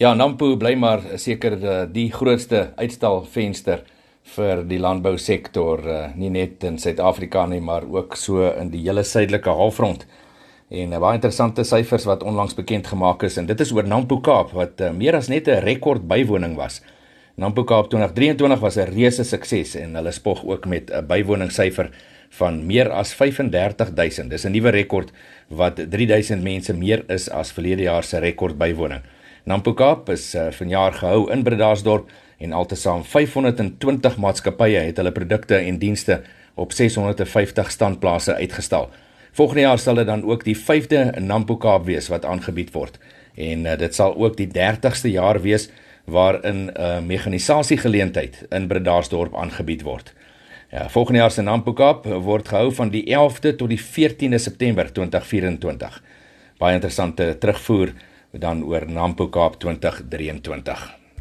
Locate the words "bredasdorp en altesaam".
31.42-33.00